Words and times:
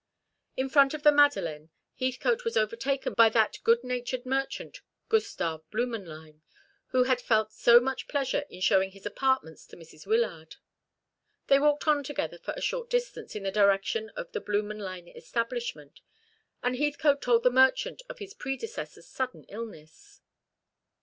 In 0.57 0.67
front 0.67 0.95
of 0.95 1.03
the 1.03 1.11
Madeleine 1.11 1.69
Heathcote 1.99 2.43
was 2.43 2.57
overtaken 2.57 3.13
by 3.13 3.29
that 3.29 3.59
good 3.63 3.83
natured 3.83 4.25
merchant, 4.25 4.81
Gustav 5.09 5.61
Blümenlein, 5.71 6.41
who 6.87 7.03
had 7.03 7.21
felt 7.21 7.51
so 7.51 7.79
much 7.79 8.07
pleasure 8.07 8.45
in 8.49 8.61
showing 8.61 8.89
his 8.93 9.05
apartments 9.05 9.67
to 9.67 9.77
Mrs. 9.77 10.07
Wyllard. 10.07 10.55
They 11.45 11.59
walked 11.59 11.87
on 11.87 12.03
together 12.03 12.39
for 12.39 12.55
a 12.57 12.61
short 12.61 12.89
distance, 12.89 13.35
in 13.35 13.43
the 13.43 13.51
direction 13.51 14.09
of 14.15 14.31
the 14.31 14.41
Blümenlein 14.41 15.15
establishment, 15.15 16.01
and 16.63 16.77
Heathcote 16.77 17.21
told 17.21 17.43
the 17.43 17.51
merchant 17.51 18.01
of 18.09 18.17
his 18.17 18.33
predecessor's 18.33 19.05
sudden 19.07 19.43
illness. 19.49 20.21